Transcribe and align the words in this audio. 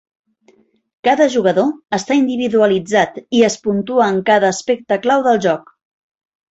Cada 1.07 1.27
jugador 1.33 1.69
està 1.99 2.17
individualitzat 2.21 3.23
i 3.41 3.45
es 3.51 3.61
puntua 3.69 4.11
en 4.17 4.21
cada 4.33 4.53
aspecte 4.59 5.03
clau 5.07 5.27
del 5.31 5.45
joc. 5.49 5.75